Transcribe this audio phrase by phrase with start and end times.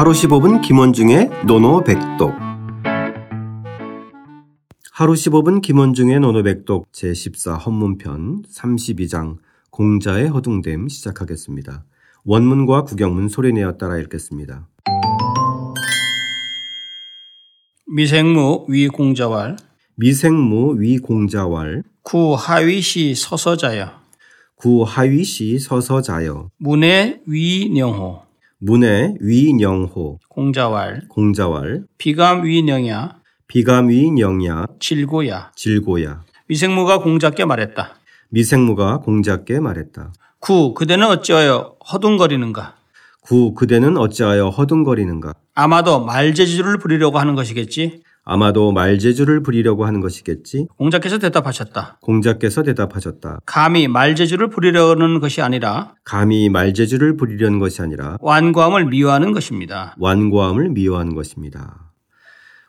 [0.00, 2.32] 하루 15분 김원중의 노노백독.
[4.92, 9.36] 하루 15분 김원중의 노노백독 제14 헌문편 32장
[9.68, 11.84] 공자의 허둥댐 시작하겠습니다.
[12.24, 14.66] 원문과 구경문 소리내어 따라 읽겠습니다.
[17.86, 19.58] 미생무 위공자왈.
[19.96, 21.82] 미생무 위공자왈.
[22.04, 23.90] 구하위시 서서자여.
[24.56, 26.48] 구하위시 서서자여.
[26.56, 28.29] 문의 위령호
[28.60, 33.16] 문의 위령호 공자왈 공자왈 비감 위령야
[33.48, 37.94] 비감위령야 질고야 질고야 미생무가 공자께 말했다.
[38.30, 40.12] 미생무가 공자께 말했다.
[40.40, 42.74] 구 그대는 어찌하여 허둥거리는가?
[43.20, 45.34] 구 그대는 어찌하여 허둥거리는가?
[45.54, 48.02] 아마도 말재주를 부리려고 하는 것이겠지.
[48.24, 50.66] 아마도 말재주를 부리려고 하는 것이겠지.
[50.76, 51.98] 공자께서 대답하셨다.
[52.00, 53.40] 공자께서 대답하셨다.
[53.46, 59.96] 감히 말재주를 부리려는 것이 아니라 감히 말재주를 부리려는 것이 아니라 완고함을 미워하는 것입니다.
[59.98, 61.90] 완고함을 미워하는 것입니다.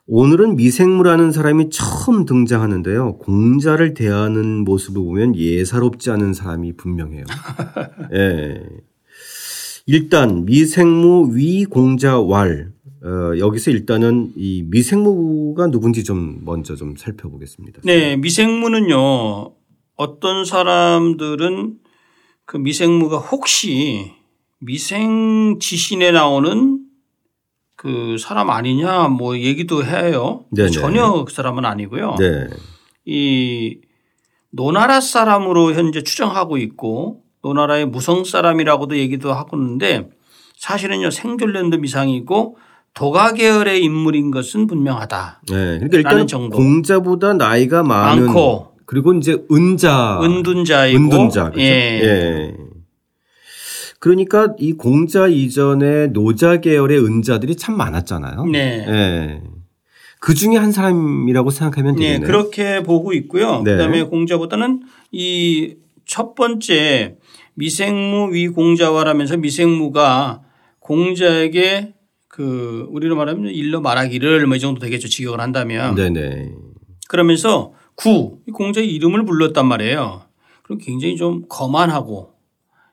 [0.07, 3.19] 오늘은 미생무라는 사람이 처음 등장하는데요.
[3.19, 7.23] 공자를 대하는 모습을 보면 예사롭지 않은 사람이 분명해요.
[8.13, 8.61] 예.
[9.85, 12.70] 일단 미생무 위공자왈
[13.03, 17.81] 어, 여기서 일단은 이 미생무가 누군지 좀 먼저 좀 살펴보겠습니다.
[17.83, 19.55] 네, 미생무는요.
[19.95, 21.77] 어떤 사람들은
[22.45, 24.11] 그 미생무가 혹시
[24.59, 26.79] 미생 지신에 나오는
[27.75, 30.45] 그 사람 아니냐 뭐 얘기도 해요.
[30.51, 30.69] 네네.
[30.69, 32.15] 전혀 그 사람은 아니고요.
[32.19, 32.47] 네.
[33.05, 33.81] 이
[34.51, 40.09] 노나라 사람으로 현재 추정하고 있고 노나라의 무성 사람이라고도 얘기도 하고 있는데
[40.57, 42.57] 사실은요 생존련도 미상이고
[42.93, 45.41] 도가 계열의 인물인 것은 분명하다.
[45.49, 45.55] 네.
[45.79, 46.57] 그러니까 일단 정도.
[46.57, 51.61] 공자보다 나이가 많은 많고 그리고 이제 은자 은둔자이고 은둔자 그렇죠?
[51.61, 52.01] 예.
[52.03, 52.57] 예.
[53.99, 58.45] 그러니까 이 공자 이전에 노자 계열의 은자들이 참 많았잖아요.
[58.45, 58.85] 네.
[58.87, 59.41] 예.
[60.19, 62.27] 그 중에 한 사람이라고 생각하면 네, 되겠네요.
[62.27, 63.61] 그렇게 보고 있고요.
[63.63, 63.71] 네.
[63.71, 64.81] 그다음에 공자보다는
[65.11, 65.75] 이
[66.11, 67.15] 첫 번째
[67.53, 70.41] 미생무 위공자화라면서 미생무가
[70.79, 71.93] 공자에게
[72.31, 75.07] 그 우리로 말하면 일러 말하기를 뭐 이 정도 되겠죠.
[75.09, 75.95] 직역을 한다면.
[75.95, 76.53] 네네.
[77.09, 80.21] 그러면서 구이 공자의 이름을 불렀단 말이에요.
[80.63, 82.31] 그럼 굉장히 좀 거만하고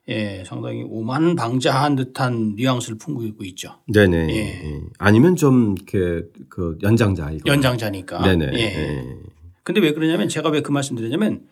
[0.09, 3.77] 예, 상당히 오만 방자한 듯한 뉘앙스를 품고 있죠.
[3.93, 4.17] 네네.
[4.31, 4.37] 예.
[4.39, 4.81] 예.
[4.99, 7.51] 아니면 좀 이렇게 그 연장자 이거.
[7.53, 8.23] 연장자니까.
[8.23, 8.51] 네네.
[8.55, 8.59] 예.
[8.59, 9.05] 예.
[9.63, 11.43] 근데 왜 그러냐면 제가 왜 그 말씀 드리냐면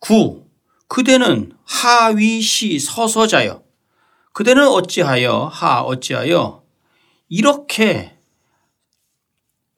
[0.00, 0.42] 구
[0.88, 3.62] 그대는 하위시 서서자여
[4.32, 6.63] 그대는 어찌하여 하 어찌하여
[7.28, 8.16] 이렇게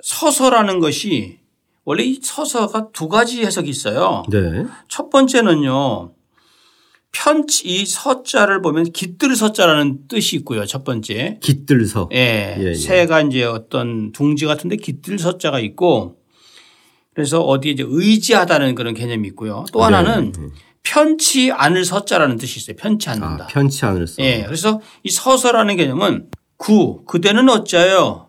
[0.02, 1.38] 서서라는 것이
[1.84, 4.24] 원래 이 서서가 두 가지 해석이 있어요.
[4.30, 4.64] 네.
[4.88, 6.12] 첫 번째는요.
[7.12, 10.66] 편치 이 서자를 보면 깃들 서자라는 뜻이 있고요.
[10.66, 11.38] 첫 번째.
[11.40, 12.08] 깃들 서.
[12.12, 12.56] 예.
[12.58, 12.74] 예, 예.
[12.74, 16.18] 새가 이제 어떤 둥지 같은데 깃들 서자가 있고
[17.14, 19.64] 그래서 어디에 이제 의지하다는 그런 개념이 있고요.
[19.72, 20.48] 또 하나는 네.
[20.82, 22.76] 편치 않을 서자라는 뜻이 있어요.
[22.76, 23.44] 편치 않는다.
[23.44, 24.22] 아, 편치 않을 서.
[24.22, 24.42] 예.
[24.44, 28.28] 그래서 이 서서라는 개념은 구 그대는 어찌하여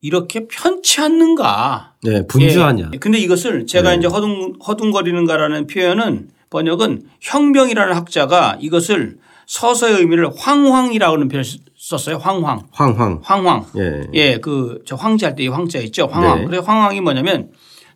[0.00, 1.94] 이렇게 편치 않는가.
[2.02, 2.90] 네, 분주하냐.
[2.94, 2.98] 예.
[2.98, 3.96] 근데 이것을 제가 네.
[3.96, 9.16] 이제 허둥, 허둥거리는가라는 표현은 번역은 혁명이라는 학자가 이것을
[9.46, 11.44] 서서의 의미를 황황이라고 하는 표현을
[11.76, 12.16] 썼어요.
[12.18, 12.66] 황황.
[12.70, 13.20] 황황.
[13.22, 13.64] 황황.
[13.76, 14.02] 예.
[14.14, 16.06] 예, 그 저 황제 할 때 이 황자 있죠.
[16.06, 16.40] 황황.
[16.40, 16.46] 네.
[16.46, 17.50] 그래서 황황이 뭐냐면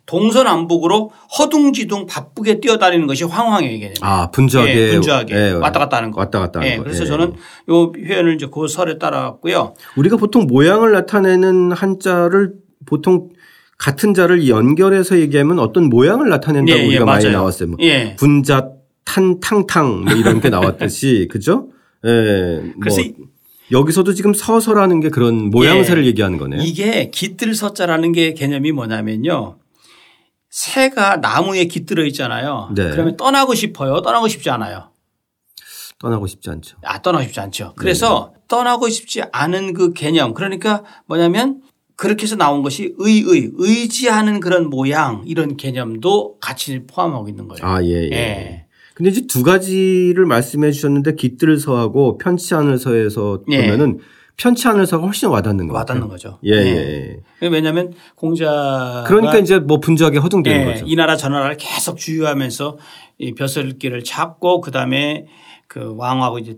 [0.09, 3.93] 동서남북으로 허둥지둥 바쁘게 뛰어다니는 것이 황황의 개념이에요.
[4.01, 4.75] 아, 분주하게.
[4.75, 6.19] 예, 분주하게 예, 왔다 갔다 하는 거.
[6.19, 6.83] 왔다 갔다 하는 예, 거.
[6.83, 7.07] 그래서 예.
[7.07, 7.33] 저는
[7.69, 9.75] 요 표현을 이제 그 설에 따라갔고요.
[9.97, 12.53] 우리가 보통 모양을 나타내는 한자를
[12.87, 13.29] 보통
[13.77, 17.29] 같은 자를 연결해서 얘기하면 어떤 모양을 나타낸다고 예, 예, 우리가 많이.
[17.29, 17.69] 나왔어요.
[17.69, 18.15] 뭐 예.
[18.17, 18.69] 분자
[19.05, 21.67] 탄 탕탕 뭐 이런 게 나왔듯이 그죠?
[22.03, 22.61] 예.
[22.63, 23.01] 뭐 그래서
[23.71, 26.07] 여기서도 지금 서서라는 게 그런 모양새를 예.
[26.07, 26.61] 얘기하는 거네요.
[26.63, 29.58] 이게 깃들 서자라는 게 개념이 뭐냐면요.
[30.49, 32.71] 새가 나무에 깃들어 있잖아요.
[32.75, 32.89] 네.
[32.89, 34.01] 그러면 떠나고 싶어요.
[34.01, 34.91] 떠나고 싶지 않아요.
[35.99, 36.77] 떠나고 싶지 않죠.
[36.83, 37.73] 아, 떠나고 싶지 않죠.
[37.75, 40.33] 그래서 떠나고 싶지 않은 그 개념.
[40.33, 41.61] 그러니까 뭐냐면
[41.95, 47.65] 그렇게 해서 나온 것이 의의, 의지하는 그런 모양 이런 개념도 같이 포함하고 있는 거예요.
[47.65, 48.11] 아, 예, 예.
[48.11, 48.65] 예.
[48.95, 53.61] 근데 이제 두 가지를 말씀해 주셨는데 깃들 서하고 편치 않을 서에서 예.
[53.61, 53.99] 보면은
[54.39, 56.07] 편치 않을 서가 훨씬 와닿는 것 와닿는.
[56.07, 56.39] 거죠.
[56.45, 57.17] 예, 예.
[57.43, 57.47] 예.
[57.47, 60.85] 왜냐하면 공자 그러니까 이제 뭐 분주하게 허둥대는 예, 거죠.
[60.87, 62.77] 이 나라 저 나라를 계속 주유하면서
[63.17, 65.25] 이 벼슬길을 찾고 그 다음에
[65.67, 66.55] 그 왕하고 이제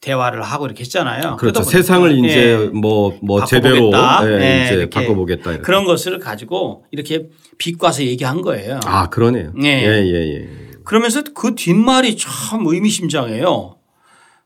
[0.00, 1.36] 대화를 하고 이렇게 했잖아요.
[1.36, 1.62] 그렇죠.
[1.62, 3.90] 세상을 예, 이제 뭐, 뭐 제대로.
[4.22, 5.50] 예, 예, 이제 바꿔보겠다.
[5.50, 5.62] 이렇게.
[5.62, 7.28] 그런 것을 가지고 이렇게
[7.58, 8.80] 비꼬아서 얘기한 거예요.
[8.86, 9.52] 아, 그러네요.
[9.62, 9.68] 예.
[9.68, 10.48] 예, 예, 예.
[10.84, 13.76] 그러면서 그 뒷말이 참 의미심장해요.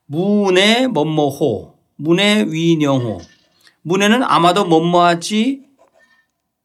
[0.06, 1.71] 문의 뭐뭐호,
[2.06, 3.20] 문의 위령호,
[3.82, 5.62] 문에는 아마도 뭐뭐하지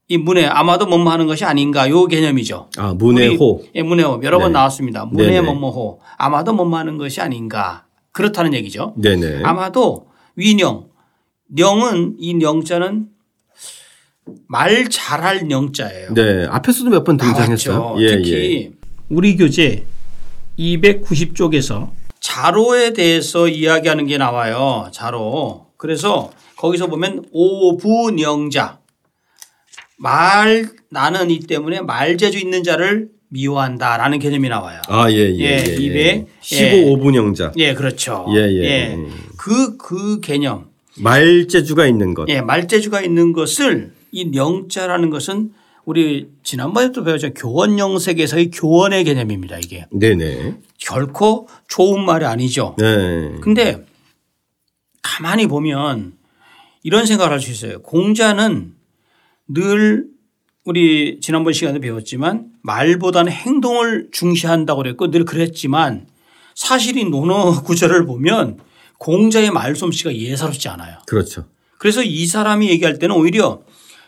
[0.10, 2.70] 이 문에 아마도 뭐뭐 하는 것이 아닌가 요 개념이죠.
[2.78, 3.64] 아, 문의 우리- 호.
[3.76, 4.54] 예, 문해호 여러 번 네.
[4.54, 5.06] 나왔습니다.
[5.06, 5.42] 문해 네네.
[5.42, 8.94] 뭐뭐호 아마도 뭐뭐 하는 것이 아닌가 그렇다는 얘기죠.
[8.98, 9.44] 네네.
[9.44, 10.88] 아마도 위령
[11.56, 13.10] 령은 이 영자는
[14.48, 16.14] 말 잘할 영자예요.
[16.14, 16.46] 네.
[16.50, 17.78] 앞에서도 몇 번 등장했어요.
[17.78, 18.02] 나왔죠.
[18.04, 18.72] 예, 특히 예.
[19.10, 19.84] 우리 교재
[20.58, 21.90] 290쪽에서
[22.28, 24.90] 자로에 대해서 이야기하는 게 나와요.
[24.92, 25.68] 자로.
[25.78, 28.80] 그래서 거기서 보면 오분영자
[29.98, 34.82] 말 나는 이 때문에 말재주 있는 자를 미워한다라는 개념이 나와요.
[34.90, 35.40] 아, 예, 예.
[35.40, 35.76] 예, 예, 예.
[35.76, 36.28] 200.
[36.42, 37.54] 15, 5분 영자.
[37.56, 38.26] 예, 그렇죠.
[38.32, 38.94] 예, 예.
[38.94, 39.10] 음.
[39.38, 40.66] 그, 그 개념.
[40.98, 42.28] 말재주가 있는 것.
[42.28, 45.52] 예, 말재주가 있는 것을 이 영자라는 것은
[45.86, 47.34] 우리 지난번에도 배웠죠.
[47.34, 49.60] 교원 영색에서의 교원의 개념입니다.
[49.60, 50.56] 이게 네네.
[50.78, 52.76] 결코 좋은 말이 아니죠.
[52.78, 53.36] 네.
[53.42, 53.86] 근데
[55.02, 56.14] 가만히 보면
[56.84, 57.82] 이런 생각을 할 수 있어요.
[57.82, 58.74] 공자는
[59.48, 60.06] 늘
[60.66, 66.08] 우리 지난번 시간에 배웠지만 말보다는 행동을 중시한다고 그랬고 늘 그랬지만
[66.56, 68.60] 사실 이 논어 구절을 보면
[69.00, 70.98] 공자의 말솜씨가 예사롭지 않아요.
[71.08, 71.46] 그렇죠.
[71.78, 73.62] 그래서 이 사람이 얘기할 때는 오히려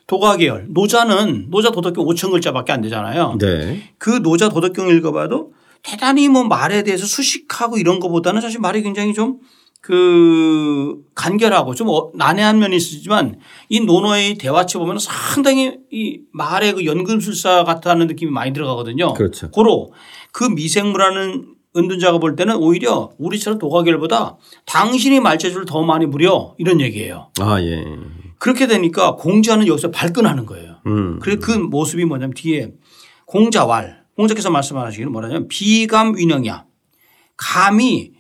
[0.08, 3.38] 도가계열 노자는 노자 도덕경 5천 글자밖에 안 되잖아요.
[3.40, 3.84] 네.
[4.00, 9.40] 그 노자 도덕경 읽어봐도 대단히 뭐 말에 대해서 수식하고 이런 것보다는 사실 말이 굉장히 좀
[9.82, 13.40] 그 간결하고 좀 어- 난해한 면이 있지만
[13.70, 19.14] 이 논어의 대화체 보면 상당히 이 말의 그 연금술사 같다는 느낌이 많이 들어가거든요.
[19.14, 19.50] 그렇죠.
[19.52, 19.94] 고로
[20.32, 27.30] 그 미생물하는 은둔자가 볼 때는 오히려 우리처럼 도가결보다 당신이 말재주를 더 많이 부려 이런 얘기예요.
[27.40, 27.84] 아, 예.
[28.38, 30.78] 그렇게 되니까 공자는 여기서 발끈하는 거예요.
[30.88, 31.20] 음.
[31.22, 32.72] 그래서 그 모습이 뭐냐면 뒤에
[33.26, 36.66] 공자왈 공자께서 말씀하시기는 뭐냐면 비감 위능이야.
[37.38, 38.12] 감이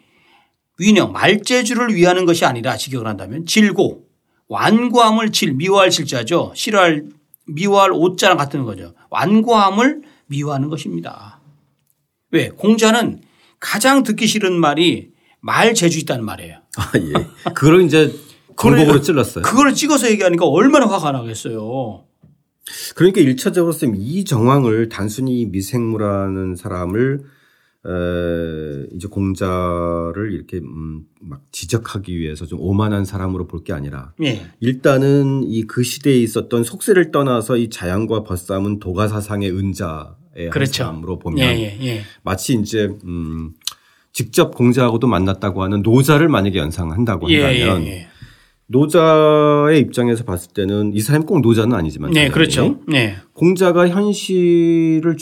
[0.78, 4.06] 위능 말재주를 위하는 것이 아니라 직역을 한다면 질고
[4.48, 6.54] 완고함을 질 미워할 질자죠.
[6.56, 7.07] 싫어할
[7.48, 8.94] 미워할 오자랑 같은 거죠.
[9.10, 11.42] 완고함을 미워하는 것입니다.
[12.31, 13.22] 왜 공자는
[13.60, 15.10] 가장 듣기 싫은 말이
[15.42, 16.60] 말 재주 있다는 말이에요.
[16.78, 17.52] 아, 예.
[17.54, 18.13] 그걸 이제
[18.56, 19.44] 광복으로 찔렀어요.
[19.44, 22.06] 그걸 찍어서 얘기하니까 얼마나 화가 나겠어요.
[22.95, 27.19] 그러니까 일차적으로 쌤이 정황을 단순히 미생물하는 사람을
[27.86, 34.48] 에, 이제 공자를 이렇게 음, 막 지적하기 위해서 좀 오만한 사람으로 볼 게 아니라 예.
[34.60, 40.04] 일단은 이 그 시대에 있었던 속세를 떠나서 이 자양과 벗삼은 도가 사상의 은자의
[40.38, 40.83] 한 그렇죠.
[40.83, 42.01] 사람으로 보면 예, 예, 예.
[42.24, 43.51] 마치 이제 음
[44.12, 48.07] 직접 공자하고도 만났다고 하는 노자를 만약에 연상한다고 예, 한다면 예, 예.
[48.71, 52.77] 노자의 입장에서 봤을 때는 이 사람이 꼭 노자는 아니지만 네, 당연히 그렇죠.
[52.88, 53.16] 네.
[53.33, 55.18] 공자가 현실을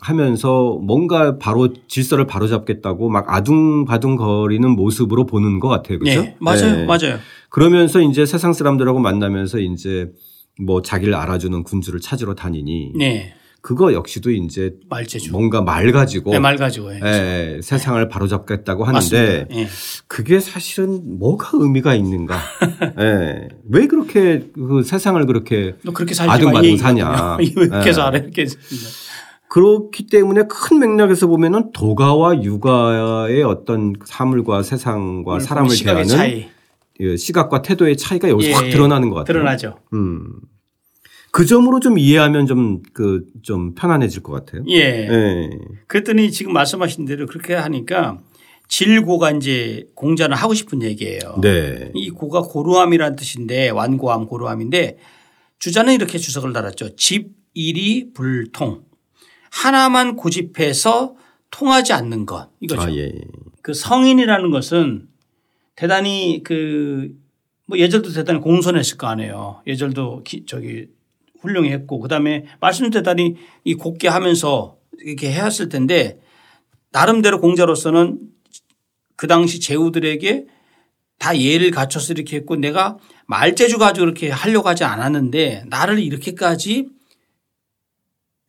[0.00, 5.98] 주유하면서 뭔가 바로 질서를 바로잡겠다고 막 아둥바둥 거리는 모습으로 보는 것 같아요.
[5.98, 6.22] 그렇죠?
[6.22, 6.76] 네, 맞아요.
[6.76, 6.86] 네.
[6.86, 7.18] 맞아요.
[7.50, 10.10] 그러면서 이제 세상 사람들하고 만나면서 이제
[10.58, 13.34] 뭐 자기를 알아주는 군주를 찾으러 다니니 네.
[13.64, 15.32] 그거 역시도 이제 말재주.
[15.32, 16.94] 뭔가 말 가지고 네, 말 가지고.
[16.94, 17.00] 예.
[17.02, 19.46] 예, 세상을 바로잡겠다고 하는데.
[19.50, 19.66] 예.
[20.06, 22.38] 그게 사실은 뭐가 의미가 있는가?
[23.00, 23.48] 예.
[23.70, 27.38] 왜 그렇게 그 세상을 그렇게 너 그렇게 이 사냐.
[27.40, 28.02] 이렇게 예.
[28.02, 28.18] 알아.
[28.18, 28.44] 이렇게.
[29.48, 36.48] 그렇기 때문에 큰 맥락에서 보면은 도가와 육아의 어떤 사물과 세상과 사람을 시각의 대하는 차이.
[37.00, 38.70] 예, 시각과 태도의 차이가 여기서 예, 확 예.
[38.70, 39.32] 드러나는 것 같아요.
[39.32, 39.78] 드러나죠.
[39.94, 40.34] 음.
[41.34, 44.64] 그 점으로 좀 이해하면 좀 그 좀 편안해질 것 같아요.
[44.68, 44.78] 예.
[45.10, 45.50] 예.
[45.88, 48.18] 그랬더니 지금 말씀하신 대로 그렇게 하니까
[48.68, 51.38] 질고가 이제 공자는 하고 싶은 얘기예요.
[51.42, 51.90] 네.
[51.94, 54.96] 이 고가 고루함이라는 뜻인데 완고함 고루함인데
[55.58, 56.96] 주자는 이렇게 주석을 달았죠.
[56.96, 58.84] 집 일이 불통
[59.50, 61.16] 하나만 고집해서
[61.50, 62.82] 통하지 않는 것 이거죠.
[62.82, 63.12] 아, 예.
[63.62, 65.08] 그 성인이라는 것은
[65.76, 67.12] 대단히 그
[67.66, 69.62] 뭐 예절도 대단히 공손했을 거 아니에요.
[69.66, 70.88] 예절도 기- 저기
[71.44, 76.20] 훌륭했고 그다음에 말씀 대단히 이 곱게 하면서 이렇게 해왔을 텐데
[76.90, 78.18] 나름대로 공자로서는
[79.16, 80.46] 그 당시 제후들에게
[81.18, 86.88] 다 예를 갖춰서 이렇게 했고 내가 말재주 가지고 이렇게 하려고 하지 않았는데 나를 이렇게까지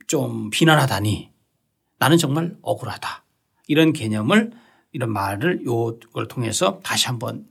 [0.07, 1.31] 좀 비난하다니
[1.97, 3.23] 나는 정말 억울하다.
[3.67, 4.51] 이런 개념을
[4.91, 7.45] 이런 말을 요걸 통해서 다시 한번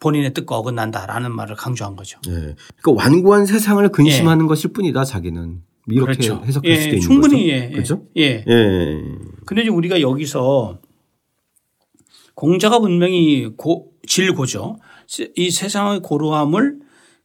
[0.00, 2.20] 본인의 뜻과 어긋난다라는 말을 강조한 거죠.
[2.28, 2.54] 예.
[2.76, 6.28] 그러니까 완고한 세상을 근심하는 것일 뿐이다 자기는 이렇게 예.
[6.28, 6.44] 그렇죠.
[6.44, 7.48] 해석할 예, 수도 있는 충분히 거죠.
[7.48, 7.70] 예, 예.
[7.70, 8.02] 그렇죠?
[8.16, 8.44] 예.
[8.46, 9.02] 예.
[9.46, 10.78] 근데 이제 우리가 여기서
[12.34, 14.78] 공자가 분명히 고, 질고죠.
[15.36, 16.78] 이 세상의 고루함을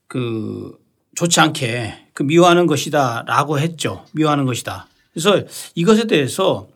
[0.08, 0.78] 그
[1.16, 4.06] 좋지 않게 그 미워하는 것이다 라고 했죠.
[4.14, 4.88] 미워하는 것이다.
[5.12, 5.44] 그래서
[5.76, 6.68] 이것에 대해서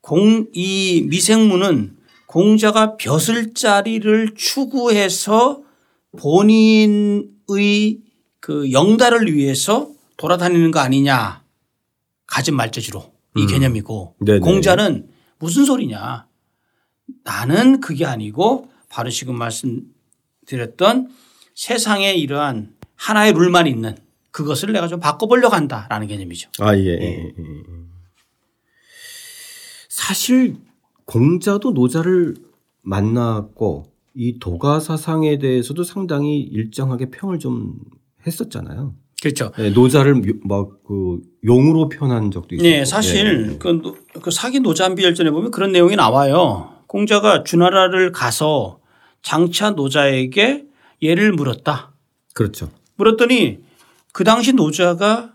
[0.00, 1.96] 공, 이 미생물은
[2.32, 5.62] 공자가 벼슬 자리를 추구해서
[6.18, 7.28] 본인의
[8.40, 11.44] 그 영달을 위해서 돌아다니는 거 아니냐.
[12.26, 13.46] 가진 말재주로 이 음.
[13.46, 14.38] 개념이고 네네.
[14.38, 16.26] 공자는 무슨 소리냐.
[17.22, 21.10] 나는 그게 아니고 바로 지금 말씀드렸던
[21.54, 23.94] 세상에 이러한 하나의 룰만 있는
[24.30, 26.48] 그것을 내가 좀 바꿔보려고 한다라는 개념이죠.
[26.60, 26.80] 아, 예.
[26.80, 27.32] 예, 예, 예.
[29.90, 30.56] 사실
[31.06, 32.34] 공자도 노자를
[32.82, 37.74] 만났고 이 도가 사상에 대해서도 상당히 일정하게 평을 좀
[38.26, 38.94] 했었잖아요.
[39.22, 39.52] 그렇죠.
[39.58, 42.68] 예, 노자를 막 그 용으로 표현한 적도 있었고.
[42.68, 43.56] 네, 사실 예.
[43.58, 46.70] 그, 노- 그 사기 노자한비 열전에 보면 그런 내용이 나와요.
[46.88, 48.80] 공자가 주나라를 가서
[49.22, 50.66] 장차 노자에게
[51.00, 51.92] 예를 물었다.
[52.34, 52.68] 그렇죠.
[52.96, 53.60] 물었더니
[54.12, 55.32] 그 당시 노자가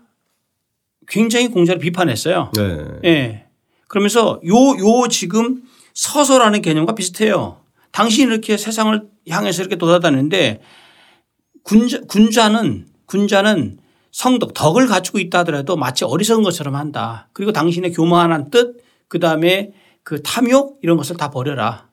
[1.08, 2.52] 굉장히 공자를 비판했어요.
[2.54, 2.86] 네.
[3.04, 3.47] 예.
[3.88, 5.62] 그러면서 요, 요 지금
[5.94, 7.60] 서서라는 개념과 비슷해요.
[7.90, 10.60] 당신이 이렇게 세상을 향해서 이렇게 돌아다니는데
[11.64, 13.78] 군자, 군자는, 군자는
[14.12, 17.28] 성덕, 덕을 갖추고 있다 하더라도 마치 어리석은 것처럼 한다.
[17.32, 18.76] 그리고 당신의 교만한 뜻,
[19.08, 21.88] 그 다음에 그 탐욕 이런 것을 다 버려라.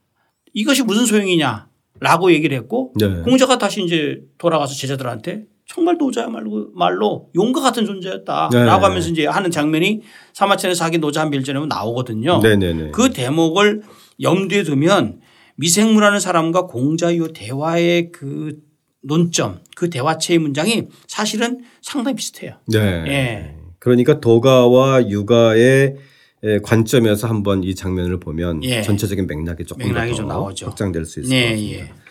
[0.53, 1.67] 이것이 무슨 소용이냐
[1.99, 3.21] 라고 얘기를 했고 네.
[3.21, 8.49] 공자가 다시 이제 돌아가서 제자들한테 정말 노자야말로 말로 용과 같은 존재였다.
[8.53, 8.63] 네.
[8.63, 12.39] 라고 하면서 이제 하는 장면이 사마천에서 하긴 노자 한 빌전에 나오거든요.
[12.39, 12.91] 네네네.
[12.91, 13.81] 그 대목을
[14.21, 15.19] 염두에 두면
[15.57, 18.59] 미생물하는 사람과 공자유 대화의 그
[19.03, 22.53] 논점, 그 대화체의 문장이 사실은 상당히 비슷해요.
[22.67, 22.79] 네.
[22.79, 23.55] 예.
[23.79, 25.95] 그러니까 도가와 육아의
[26.43, 28.81] 에, 관점에서 한번 이 장면을 보면 예.
[28.81, 30.45] 전체적인 맥락이 조금 맥락이 더.
[30.45, 31.83] 확장될 수 있을 네, 것 같습니다.
[31.83, 32.04] 예.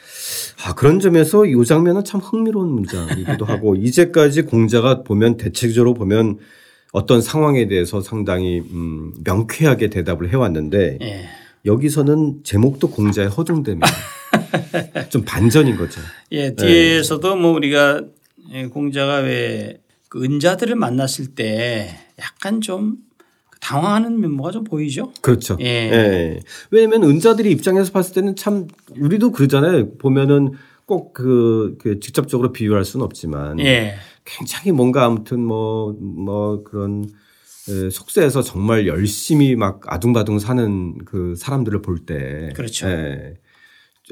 [0.65, 6.39] 아, 그런 점에서 이 장면은 참 흥미로운 문장이기도 하고 이제까지 공자가 보면 대체적으로 보면
[6.93, 11.29] 어떤 상황에 대해서 상당히 음, 명쾌하게 대답을 해왔는데 예.
[11.67, 13.89] 여기서는 제목도 공자의 허둥대입니다.
[15.09, 16.01] 좀 반전인 거죠.
[16.33, 18.03] 예, 뒤에서도 뭐 우리가
[18.53, 22.99] 예, 공자가 왜 그 은자들을 만났을 때 약간 좀
[23.65, 25.11] 당황하는 면모가 좀 보이죠.
[25.23, 25.57] 그렇죠.
[25.61, 25.65] 예.
[25.65, 26.41] 예.
[26.71, 28.69] 왜냐면 은자들이 입장에서 봤을 때는 참
[29.01, 29.97] 우리도 그러잖아요.
[29.97, 30.53] 보면은
[30.85, 33.95] 꼭 그, 그 직접적으로 비유할 수는 없지만 예.
[34.27, 37.07] 굉장히 뭔가 아무튼 뭐, 뭐 그런
[37.71, 42.53] 에, 속세에서 정말 열심히 막 아둥바둥 사는 그 사람들을 볼 때.
[42.55, 42.87] 그렇죠.
[42.87, 43.35] 예.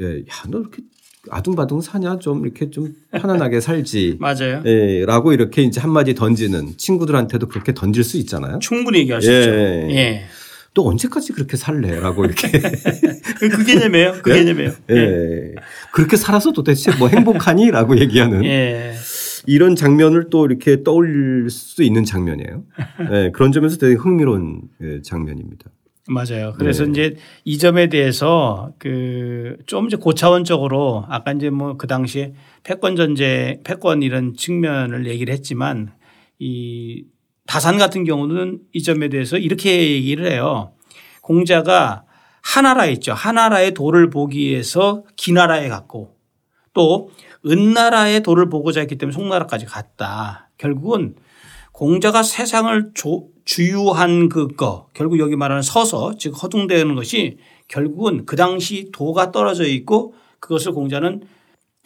[0.01, 0.83] 예, 야, 너 이렇게
[1.31, 2.19] 아둥바둥 사냐?
[2.19, 4.17] 좀 이렇게 좀 편안하게 살지.
[4.21, 4.63] 맞아요.
[4.67, 8.59] 예, 라고 이렇게 이제 한마디 던지는 친구들한테도 그렇게 던질 수 있잖아요.
[8.59, 9.39] 충분히 얘기할 수 예.
[9.39, 9.51] 있죠.
[9.51, 10.23] 예.
[10.75, 12.01] 또 언제까지 그렇게 살래?
[12.01, 12.51] 라고 이렇게.
[13.39, 14.15] 그, 그 개념이에요.
[14.23, 14.39] 그 예?
[14.39, 14.73] 개념이에요.
[14.91, 14.97] 예.
[14.97, 15.55] 예.
[15.93, 17.71] 그렇게 살아서 도대체 뭐 행복하니?
[17.71, 18.95] 라고 얘기하는 예.
[19.47, 22.65] 이런 장면을 또 이렇게 떠올릴 수 있는 장면이에요.
[23.13, 25.71] 예, 그런 점에서 되게 흥미로운 예, 장면입니다.
[26.09, 26.53] 맞아요.
[26.59, 26.91] 그래서 네.
[26.91, 33.61] 이제 이 점에 대해서 그 좀 이제 고차원적으로 아까 이제 뭐 그 당시에 패권 전제,
[33.65, 35.93] 패권 이런 측면을 얘기를 했지만
[36.39, 37.05] 이
[37.47, 40.73] 다산 같은 경우는 이 점에 대해서 이렇게 얘기를 해요.
[41.23, 42.05] 공자가
[42.43, 43.13] 하나라 있죠.
[43.13, 46.17] 하나라의 도를 보기 위해서 기나라에 갔고
[46.75, 47.11] 또
[47.47, 50.51] 은나라의 도를 보고자 했기 때문에 송나라까지 갔다.
[50.59, 51.15] 결국은
[51.73, 58.91] 공자가 세상을 조- 주유한 그거 결국 여기 말하는 서서 즉 허둥대는 것이 결국은 그 당시
[58.93, 61.23] 도가 떨어져 있고 그것을 공자는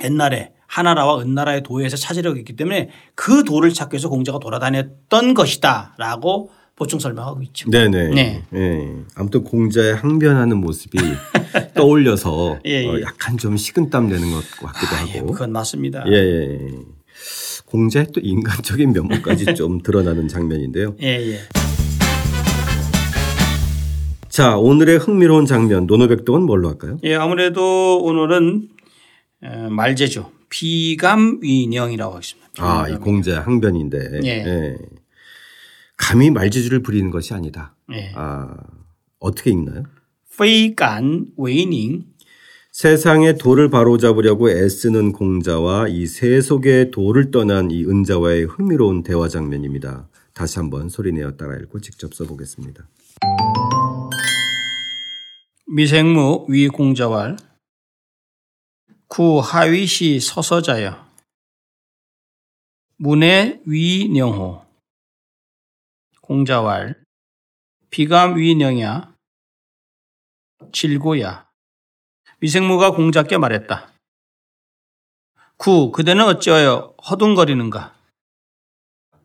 [0.04, 6.50] 옛날에 하나라와 은나라의 도에서 찾으려고 했기 때문에 그 도를 찾기 위해서 공자가 돌아다녔던 것이다 라고
[6.75, 7.70] 보충 설명하고 있죠.
[7.70, 8.08] 네네.
[8.10, 8.42] 네.
[8.54, 8.94] 예.
[9.14, 10.98] 아무튼 공자의 항변하는 모습이
[11.75, 12.86] 떠올려서 예, 예.
[12.86, 15.32] 어, 약간 좀 식은땀 내는 것 같기도 아, 예, 하고.
[15.32, 16.04] 그건 맞습니다.
[16.08, 16.68] 예, 예.
[16.68, 16.70] 예.
[17.65, 20.95] 공자의 또 인간적인 면모까지 좀 드러나는 장면인데요.
[21.01, 21.39] 예, 예.
[24.29, 26.98] 자, 오늘의 흥미로운 장면 노노백동은 뭘로 할까요?
[27.03, 28.69] 예, 아무래도 오늘은
[29.43, 32.50] 어, 말제주 비감위령이라고 하겠습니다.
[32.60, 34.21] 아, 이 공자의 항변인데.
[34.25, 34.77] 예.
[35.98, 37.75] 감히 말지주를 부리는 것이 아니다.
[37.93, 38.12] 예.
[38.15, 38.55] 아,
[39.19, 39.83] 어떻게 읽나요?
[40.31, 42.05] 非敢为宁
[42.76, 50.11] 세상의 도를 바로잡으려고 애쓰는 공자와 이 세속의 도를 떠난 이 은자와의 흥미로운 대화 장면입니다.
[50.35, 52.87] 다시 한번 소리내어 따라 읽고 직접 써보겠습니다.
[55.68, 57.38] 미생무 위 공자왈
[59.09, 61.02] 구 하위시 서서자여
[62.99, 64.66] 문의 위령호
[66.21, 66.95] 공자왈
[67.88, 69.14] 비감 위령야
[70.73, 71.45] 질고야
[72.38, 73.93] 미생무가 공자께 말했다.
[75.57, 77.95] 구 그대는 어찌하여 허둥거리는가?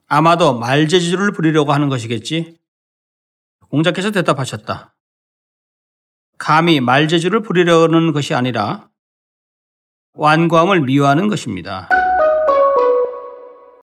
[0.07, 2.57] 아마도 말재주를 부리려고 하는 것이겠지.
[3.69, 4.93] 공자께서 대답하셨다.
[6.37, 8.89] 감히 말재주를 부리려는 것이 아니라
[10.13, 11.89] 완고함을 미화하는 것입니다.